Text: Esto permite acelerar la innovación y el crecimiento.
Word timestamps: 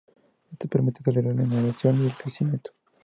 Esto 0.51 0.67
permite 0.67 1.01
acelerar 1.01 1.35
la 1.35 1.43
innovación 1.43 2.01
y 2.01 2.07
el 2.07 2.15
crecimiento. 2.15 2.71